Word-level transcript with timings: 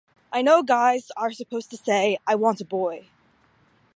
I 0.33 0.41
know 0.41 0.63
guys 0.63 1.11
are 1.15 1.31
supposed 1.31 1.69
to 1.69 1.77
say, 1.77 2.17
'I 2.25 2.33
want 2.33 2.59
a 2.59 2.65
boy. 2.65 3.05